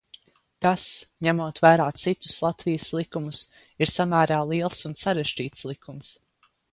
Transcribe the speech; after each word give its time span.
Tas, 0.65 0.83
ņemot 1.25 1.59
vērā 1.65 1.85
citus 2.03 2.37
Latvijas 2.45 2.85
likumus, 2.99 3.41
ir 3.87 3.91
samērā 3.97 4.39
liels 4.53 4.81
un 4.91 4.97
sarežģīts 5.03 5.63
likums. 5.73 6.15